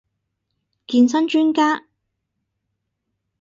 [0.87, 1.83] 健身專家